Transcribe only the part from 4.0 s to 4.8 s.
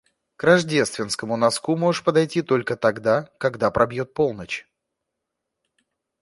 полночь.